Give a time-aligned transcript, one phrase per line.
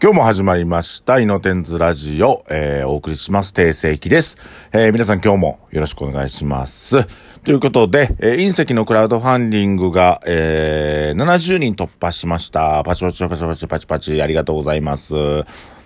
[0.00, 4.38] 今日も始まりました、イノテンズラジオ、えー、お送りします、定世紀です。
[4.70, 7.04] えー、皆さん今日もよろしくお願いします。
[7.42, 12.84] ということで、えー、隕石のクラウドファンディングが、えー、70人突破しました。
[12.84, 15.14] パチパチパチパチパチパチ、ありがとうございます。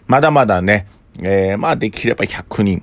[0.07, 0.89] まだまだね、
[1.23, 2.83] えー、まあできれば100人、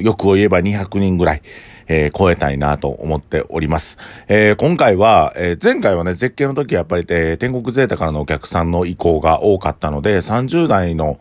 [0.00, 1.42] 欲を言えば200人ぐらい、
[1.88, 3.98] えー、超えたいなと思っております。
[4.28, 11.18] えー、今回は、えー、前回はね、絶景の時はやっぱり、えー、天国ゼータからのお客さんの意向が多かったので、30代の、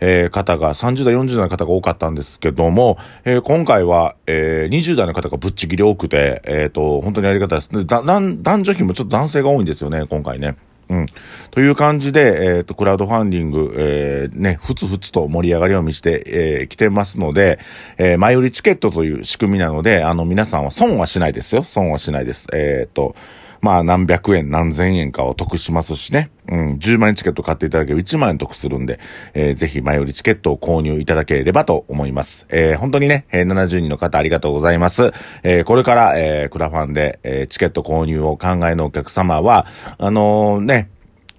[0.00, 7.86] えー、方が、30代、40代の方が多かったんですけども、えー、今回は、えー、20代の方がぶっちぎり多くて、えっ、と、本当にありがたいです。
[7.86, 10.56] だ、男女比もちょっと男性が多いんですよね、今回ね。
[10.90, 11.06] うん。
[11.52, 17.60] という感じで、えっ、ー、と、クラウドファンディング、えー、ね、ふつふつと盛り上がりを見せて、えー、来てますので、
[17.96, 21.62] えー、前売りチケットという仕組みなので、あの、皆さんは損はしないですよ。
[21.62, 22.48] 損はしないです。
[22.52, 23.14] えっ、ー、と、
[23.60, 26.30] まあ何百円何千円かを得しますしね。
[26.48, 28.98] うん、10万円チケット買っていただければ1万円得するんで、
[29.34, 32.46] えー、ぜひ前売りチケットを購入いただければと思います。
[32.48, 35.12] えー、本当にね、えー、70人の方ありがとうございます。
[35.42, 39.66] えー、これから、えー、クラファンで、えー、チケット購入を考えのお客様は、
[39.98, 40.90] あのー、ね、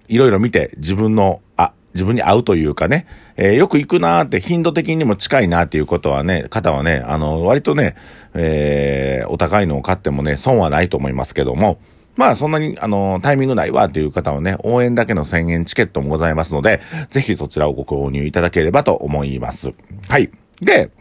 [0.07, 7.95] いろいろ見て自分の、あ、自分に合うというかね、えー、よく行くなーって頻度的にも近いなーっていうことはね、方はね、あの、割とね、
[8.33, 11.79] えー、お高いのを買ってもね、損はないと思いますけども、
[12.17, 19.73] まあそんなに、あの、タイミングないわっていう方はね、応援だけの1000円チケットもございますので、ぜひそちらをご購入いただければと思います。
[20.09, 20.29] はい。
[20.61, 20.91] で、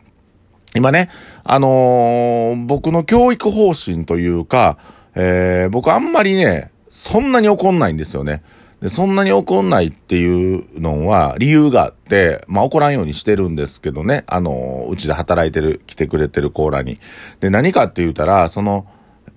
[0.74, 1.10] 今ね、
[1.42, 4.78] あのー、僕の教育方針というか、
[5.14, 8.42] えー、僕あんまりね、そんなに怒んないんですよね。
[8.80, 16.98] で、そんなに怒んないっていうのは理由があって、まあ怒らんようにしてるんですけどね、あの、うちで働いてる、来てくれてるコーラに。
[17.40, 18.86] で、何かって言ったら、その、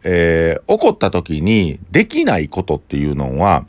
[0.04, 3.66] えー、怒った時にできないことっていうのは、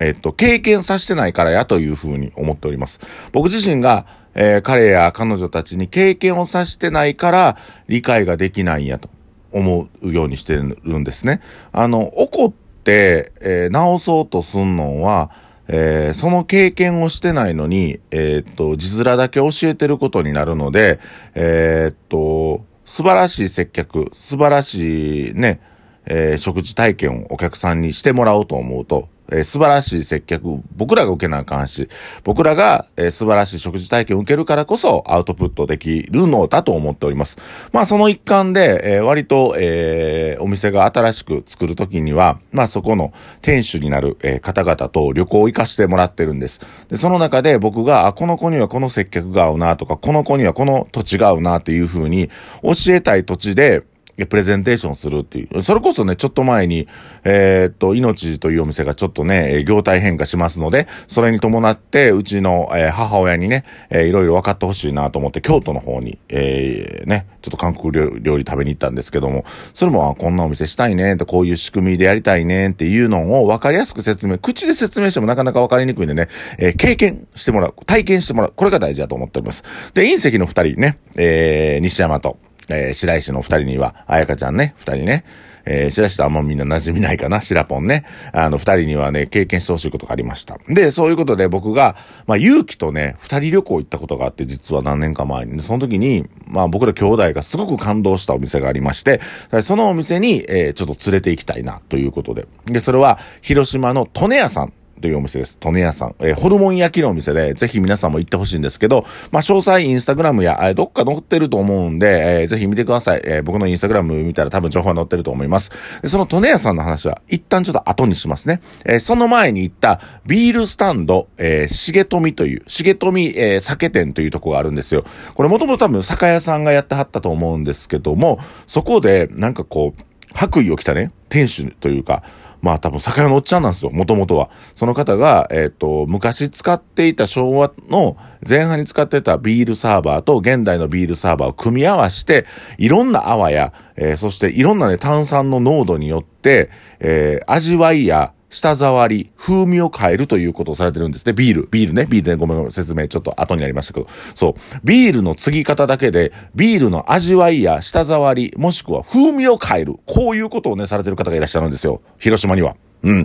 [0.00, 3.00] えっと、経験させてないからやというふうに思っております。
[3.32, 7.56] 僕自身が、えー、彼や彼女たちに経験をさせてないから
[7.88, 9.08] 理解ができないんやと
[9.52, 11.40] 思うようにしてるんですね。
[11.72, 12.52] あの、怒っ
[12.84, 15.30] て、えー、直そうとすんのは、
[15.68, 21.00] えー、その経験をしてないのに、えー、っと、字面だけ教えてることになるので、
[21.34, 25.60] えー、っと、素晴らしい接客、素晴らしいね、
[26.06, 31.88] えー、食事体験をお客さんにしてもらおうと思うと、えー、素晴らしい接客、僕らが受けなあかんし、
[32.24, 37.38] 僕らが、えー、素晴らしい食事体験を受けるからこそアウトプットできるのだと思っております。
[37.72, 43.12] まあその一環で、えー、割と、え、お店が新しく作るときには、まあそこの
[43.42, 46.60] 店主になる、え、方々と旅行を行かしてもらってるんです。
[46.88, 52.28] で、その中で僕が、あ、この子にはこの接客が合うなとか、この子にはこの土地が合うなっていうふうに
[52.62, 53.82] 教えたい土地で、
[54.24, 55.62] プレゼンテーションするっていう。
[55.62, 56.88] それこそね、ちょっと前に、
[57.24, 69.44] えー、っと、命というお店がちょっとね、業態変化しますので、それに伴って、うちの、えー、母親にね、えー、いろいろ分かってほしいなと思って、京都の方に、えー、ね、ちょっと韓国料理食べに行ったんですけども、
[69.74, 76.28] それも、あ、こんなお店したいね、と、こういう仕組みでやりたいね、っていうのを分かりやすく説明、口で説明してもなかなか分かりにくいんでね、
[76.58, 79.62] えー、経験してもらう、体験してもらう、これが大事だと思っております。
[79.94, 82.38] で、隕石の二人ね、えー、西山と、
[82.68, 85.24] えー、白石の二人には、あやかちゃんね、二人ね、
[85.66, 88.04] えー、白石とあんまみんな馴染みないかな、白ポンね。
[88.32, 90.58] あの、二人にはね、経験してほしいことがありました。
[90.68, 95.60] で、そういうことで僕が、まあ、勇気とね、二人旅行行ったことがあって、実は何年か前に。
[95.62, 99.20] その時に、まあ、僕ら兄弟がすごく感動したお店がありまして、
[99.62, 102.46] そのお店に、えー、ちょっと連れて行きたいな、ということで。
[102.66, 104.72] で、それは、広島の利根屋さん。
[105.00, 105.58] というお店です。
[105.62, 106.14] 利根屋さん。
[106.20, 113.22] えー、ホルモン焼きのお店で、ぜひ皆さんも行ってほしいんですけど、まあ、詳細インスタグラムや、えー、どっか載ってると思うんで、えー、ぜひ見てください。
[113.24, 115.70] えー、僕のインスタグラム見たら多分情報が載ってると思います。
[116.02, 118.60] で、その利根屋さんの話は、一旦ちょっと後にしますね。
[118.84, 125.04] えー、その前に行ったビールスタンド、えー、重富という、重富、えー、酒店というとこがあるんですよ。
[125.34, 130.02] これもともと多分酒屋さんがやってはったと思うんですけども、そこで、なんかこう、
[130.36, 132.22] 白衣を着たね、店主というか、
[132.62, 134.50] まあ多分酒屋のおっちゃんなんですよ、もともとは。
[134.74, 142.46] その方が、えっ、ー、と、昔使っていた昭和の前半に使ってたビールサーバーと現代のビールサーバーを組み合わして、
[142.78, 146.70] いろんな泡や、えー、そしていろんなね、炭酸の濃度によって、
[147.00, 151.32] えー、味わいや、舌触り、風味を変えるということをされてるんですね。
[151.32, 154.06] ビール、ビールね、ビールね、ごめんごめん、説明ちょっと後になりましたけど。
[154.34, 154.54] そう。
[154.84, 159.94] ビールの継ぎ方だけで、ビールの味わいや舌触り、もしくは風味を変える。
[160.06, 162.00] こういうことをね、されてる方がいらっしゃるんですよ。
[162.18, 162.76] 広島には。
[163.02, 163.24] うん。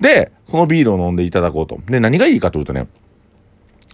[0.00, 1.80] で、そのビールを飲んでいただこうと。
[1.86, 2.86] で、何がいいかというとね、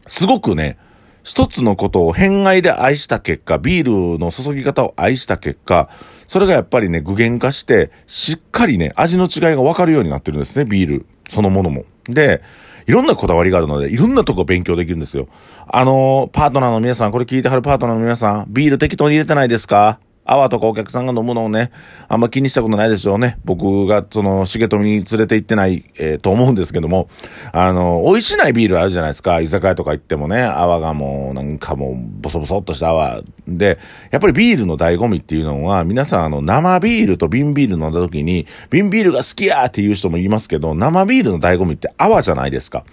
[0.07, 0.77] すごくね、
[1.25, 5.89] 一つのことを偏愛で愛した結果、ビールの注ぎ方を愛した結果、
[6.29, 11.85] それがやっぱりね、具現化して、しっかりね、味の違いが分かるようになってるんですね、ビールそのものも。
[12.05, 12.43] で、
[12.87, 15.27] いろんなこだわりがあるので、いろんなとこ勉強できるんですよ。
[15.67, 19.99] あのー、パートナーの皆さん、これ聞いてはるパートナーの皆さん、ビール適当に入れてないですか？
[20.25, 21.71] 泡とかお客さんが飲むのをね、
[22.09, 23.39] あんま気にしたことないでしょうね。
[23.45, 27.09] 僕が、その、重富に連れて行ってない、えー、と思うんですけども、
[27.53, 29.41] あの、美味しないビールあるじゃないですか。
[29.41, 33.79] 居酒屋とか行ってもね、泡がもう、なんかもう、ボソボソっとした泡で、
[34.11, 42.85] やっぱりビールの醍醐味っていうのは、皆さんあの、生ビールと瓶ビール飲んだ時に、瓶ビールが好きやっていう人もいますけど、生ビールの醍醐味って泡じゃないですか。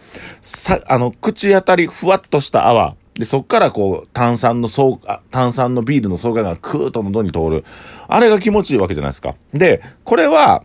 [0.42, 2.96] さ、あの、口当たりふわっとした泡。
[3.22, 7.64] で、そっからこう、炭酸のそう、炭酸のビールの爽快がクーッと喉に通る。
[8.08, 9.36] あれが気持ちいいわけじゃないですか。
[9.54, 10.64] で、これは、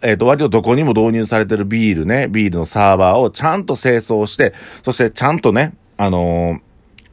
[0.00, 6.62] えっ、ー、と、割とどこにも導入されてるビールね、ビールのサーバーをちゃんと清掃して、そしてちゃんとね、あの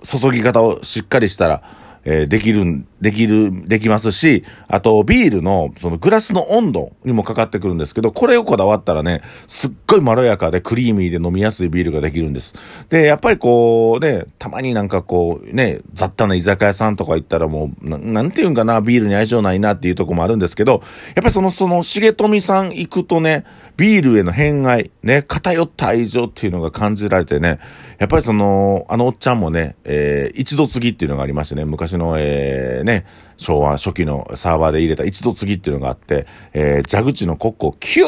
[0.02, 1.62] ー、注ぎ方をしっかりしたら、
[2.06, 12.54] えー、できる、できる、できますし、あと、ビールの、そのグラスの温度にもかかってくるんですけど、これをこだわったらね、すっごいまろやかでクリーミーで飲みやすいビールができるんです。
[12.90, 20.82] で、やっぱりこう、ね、たまになんかこう、ね、雑多な居酒屋さんとか行ったらもう、なんていうんかな、ビールに相性ないなっていうとこもあるんですけど、やっ
[21.16, 23.46] ぱりその、その、重富さん行くとね、
[23.78, 27.60] ビールへの偏愛、ね、偏った愛情っていうのが感じられてね、
[27.98, 33.06] やっぱりその、あのおっちゃんもね、えー、一度継ぎっていうのがありましてね、昔昔の、えー、ね、
[33.38, 38.08] 昭和初期のサーバーで入れた一度継ぎっていうのがあって、えー、蛇口のコックをキュー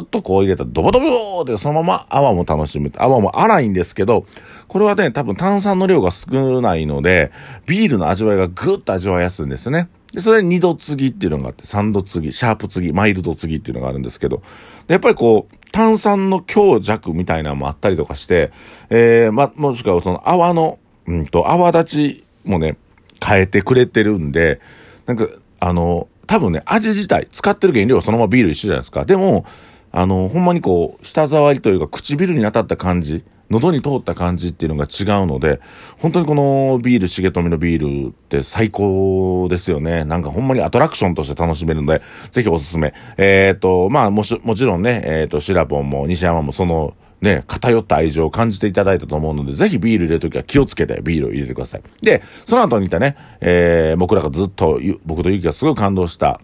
[0.00, 2.92] ッとこう入れたらドボドボでそのまま泡も楽しむ。
[2.96, 4.26] 泡も荒いんですけど、
[4.68, 7.32] これはね、多分炭酸の量が少ないので、
[7.66, 9.88] ビールの味わいがぐーっと味わいやすいんですね。
[10.12, 14.42] で、それ二度継ぎっていうのがあって、三度継ぎ、シャープ継ぎ、マイルド継ぎっていうのがあるんですけど、
[14.88, 18.50] やっぱりこう、炭酸の強弱みたいなのもあったりとかして、
[18.88, 21.84] えー、ま、もしくはその泡の、うんと、泡立
[22.14, 22.78] ちもね、
[23.24, 24.60] 変えてくれてるんで、
[25.06, 25.28] なんか、
[25.60, 29.04] あの、多分ね、味自体、使ってる原料はそのままビール一緒じゃないですか。
[29.04, 29.46] でも、
[29.92, 35.60] あの、ほんまにこう、舌触りというか唇に当たった感じ、喉に通った感じっていうのが違うので、
[35.98, 40.04] 本当にこのビール、重富のビールって最高ですよね。
[40.04, 42.02] なんかほんまにアトラクションとして楽しめるので、
[42.32, 42.92] ぜひおすすめ。
[43.16, 51.82] えっ、ー、と、まあもし、もちろんね、えっ、ー、と、シラポンも西山もその、ね、偏った愛情を感じていただいたと思うので、ぜひビール入れるときは気をつけてビールを入れてください。
[52.02, 56.40] で、その後にいたね、えー、僕らがずっと、僕とゆきがすごい感動した、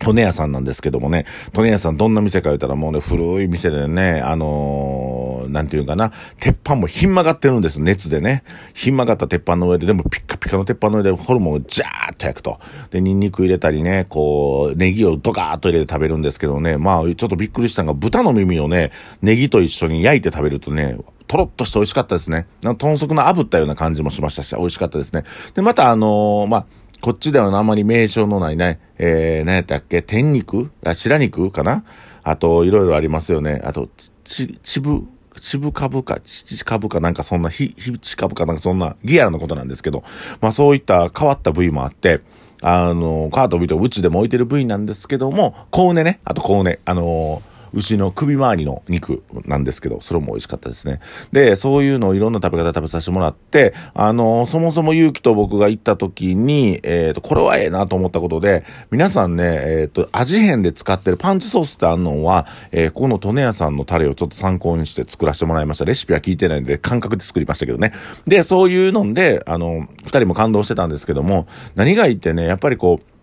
[0.00, 5.13] トネ屋さんなんですけどもね、トネ屋さんどんな店か言ったらもうね、古い店でね、あのー、
[5.48, 8.44] なんていうかな、鉄板もひん曲がってるんです、熱でね。
[8.72, 12.58] ひん曲がった鉄板の上で、でもピッカピカの鉄板の上でホルモンをジャーッと焼くと。
[12.90, 18.90] で、ニンニク入れたりね、こう、ネギをドカーッと入れて食べるんですけどね、まあ、ちょっとびっくりしたのが、豚の耳をね、
[19.22, 20.96] ネギと一緒に焼いて食べるとね、
[21.26, 22.46] とろっとして美味しかったですね。
[22.62, 25.24] 豚足の炙ったような感じもしましたし、美味しかったですね。
[25.54, 26.66] で、またあのー、まあ、
[27.00, 30.00] こっちではあんまり名称のないね、えー、何やったっけ？
[30.00, 30.70] 天肉？
[30.84, 31.84] あ、白肉かな？
[32.22, 33.60] あと、いろいろありますよね。
[33.64, 33.88] あと、
[34.24, 35.06] ち、ちぶ、
[35.40, 40.04] 秩父株か、秩株かなんかそんな、ひ、ひち株かなんかそんな、ギアラのことなんですけど、
[40.40, 42.20] まあそういった変わった部位もあって、
[42.62, 51.00] あの、カートビートうちでも置いてる部位なんですけども、コウネね、あとコウネ、あのー牛の首周りの肉なんですけど、それも美味しかったですね。
[51.32, 65.84] で、そういうのをいろんな食べ方食べさせてもらって、あの、そもそも勇気と僕が行った時に、えっ、ー、と、これはええなと思ったことで、皆さんね、えっ、ー、と、味変で使ってるパンチソースってあんのは、えー、この利根屋さんのタレをちょっと参考にして作らせてもらいました。
[65.84, 67.92] レシピは聞いてないんで、感覚で作りましたけどね。
[68.26, 73.14] で、そういうので、あの、二人も感動してたんですけども、何がいいってね、やっぱりこう、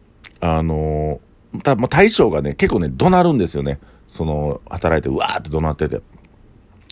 [0.42, 1.22] あの
[1.64, 3.80] た、まあ、大将がね、結構ね、怒鳴るんですよね。
[4.08, 6.02] その、働いて、うわーって怒鳴ってて。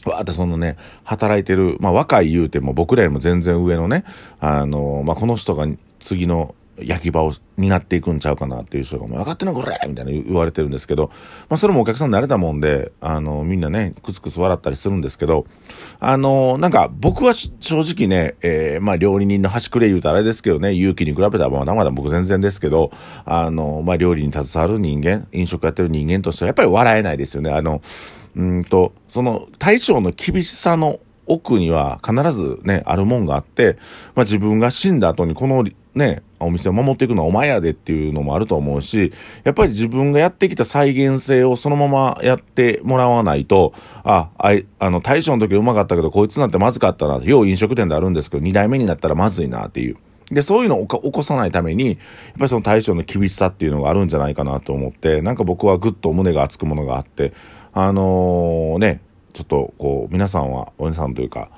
[0.06, 4.06] わーってそのね、働いてる、まあ若い言うても僕らよりも全然上のね、
[4.40, 5.68] あの、まあこの人が
[6.00, 11.12] 次の焼き場を担っていくんちゃうかなっていう人が、もう分かってんのこれみたいな言われてるんですけど、
[11.50, 15.46] まあそれもお客さん慣れたもんで、あの、みんなね、クスクス笑ったりするんですけど、
[16.00, 22.92] あの、なんか僕は正直ね、えー、まあ料理人の端くれ言うとあれですけどね、勇気に比べたらまだまだ僕全然ですけど、
[23.26, 27.52] あの、まあ料理に携わる人間、飲食やってる人間としてはやっぱり笑えないですよね。
[27.52, 27.82] あの、
[28.36, 33.78] うんと、その大将の厳しさの奥には必ずね、あるもんがあって、
[34.16, 39.12] まあ自分が死んだ後にこのね、お店を守っていくのはお前やでっていうのもあると思うし、
[39.44, 49.98] やっぱり自分がやってきた再現性をそのままやってもらわないと、あ、あい、あの、大将の時うまかったけど、こいつなんてまずかったな、要飲食店であるんですけど、二代目になったらまずいなっていう。
[50.32, 51.98] で、そういうのを起こさないために、やっ
[52.38, 57.34] ぱりその大将の厳しさっていうのがあるんじゃないかなと思って、なんか僕はぐっと胸が熱くものがあって、
[57.74, 59.02] あのー、ね、
[59.34, 61.50] ちょっとこう、皆さんは、お姉さんというか、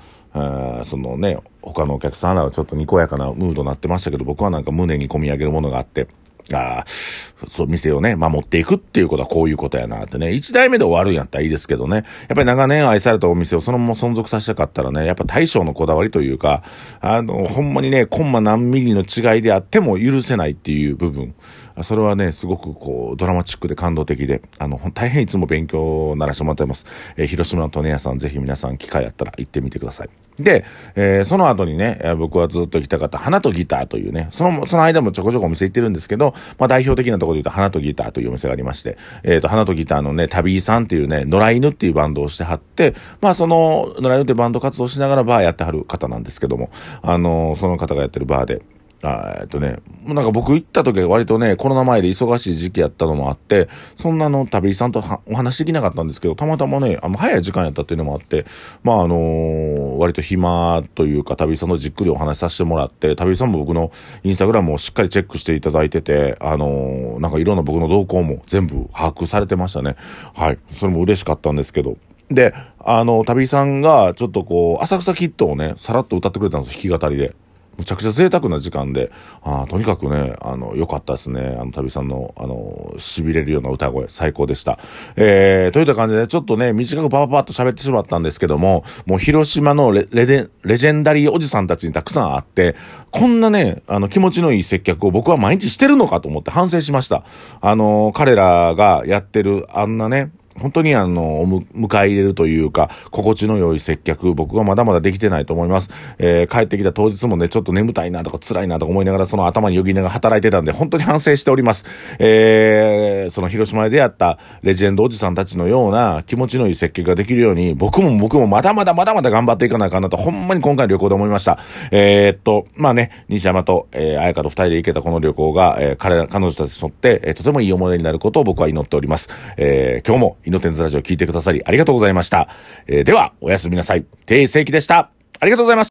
[0.84, 6.08] そのね、他のお客さんらはちょっとにこやかなムードになってましたけど、僕はなんか胸に込み上げるものがあって、
[6.52, 10.32] ああ、そう、店をね、守っていくっていうことはこういうことやなってね。
[10.32, 11.96] 一代目で終わるんやったらいいですけどね。
[11.96, 16.62] やっぱり長年愛されたお店をそのまま存続させたかったらね、やっぱ大将のこだわりというか、
[17.00, 21.34] あの、ほんまにね、コンマ何ミリの違いであっても許せないっていう部分。
[21.82, 26.86] それはね、すごくこう、ドラマチックで感動的で、あの、大変いつも勉強ならしてもらってます。
[27.16, 30.10] えー、広島のトネ屋さん、ぜひ皆さん機会あったら行ってみてください。
[30.38, 30.64] で、
[30.94, 46.70] えー、その後にね、僕はずっと行きたかった花とギターというね、その、その間もちょこちょこお店行ってるんですけど、まあ代表的なところで言うと花とギターというお店がありまして、えっ、ー、と、花とギターのね、旅さんっていうね、野良犬っていうバンドをしてはって、まあその、野良犬ってバンド活動しながらバーやってはる方なんですけども、
[47.02, 48.62] あのー、その方がやってるバーで、
[49.04, 58.46] えっとね、なんか僕行った時は割とね、コロナ前で忙しい時期やったのもあって、そんなの旅さんとお話できなかったんですけど、たまたまね、あの、早い時間やったっていうのもあって、
[58.84, 63.90] まああのー、割と暇というか、旅さんのじっくりお話しさせてもらって、旅さんも僕の
[64.22, 69.96] インスタグラムをしっかりチェックしていただいてて、あのー、なんかいろんな僕の動向も全部把握されてましたね。
[70.34, 70.58] はい。
[70.70, 71.96] それも嬉しかったんですけど。
[72.30, 77.34] で、あの、旅さんがちょっとこう、浅草キットをね、さらっと歌ってくれたんです弾き語りで。
[77.82, 79.10] むちゃくちゃ贅沢な時間で、
[79.42, 81.56] あとにかくね、あの、良かったですね。
[81.60, 84.78] あの、旅さんの、あの、痺れるような歌声、最高でした。
[85.16, 92.76] えー、といった感じで、ちょっとね、短くパパパッと喋ってしまったんですけども、もう広島のレレジレジェンダリーおじさんたちにたくさんあって、
[93.10, 97.24] こんなね、あの、気持ちのいい接客を僕は毎日してるのかと思って反省しました。
[97.60, 101.44] あの、彼らがやってる、あんなね、本当にあの、
[101.74, 105.90] 迎え入れるというか、心地の良い接客、僕はまだまだできてないと思います。
[106.18, 111.84] えー、帰ってきた当日もね、ちょっと眠たいなとか辛いなとか思いながら、その頭によぎながら働いてたんで、本当に反省しております。
[112.18, 121.58] えー、その広島で出会ったレジェンドおじさんたちのような気持ちのいい接客ができるように、僕も僕もまだまだまだまだ頑張っていかないかなと、ほんまに今回の旅行で思いました。
[121.90, 129.28] えー、っと、まあね、西山と、えー、彩香と二人で行けたこの旅行が、えー、彼、彼女たちにとって、えー、とてもいい思い出になることを僕は祈っております。
[129.56, 132.48] えー、今日も、イノテンズラジオ聞いてくださりありがとうございました。
[132.86, 134.04] えー、では、おやすみなさい。
[134.26, 135.10] 定世紀でした。
[135.40, 135.80] ありがとうございます。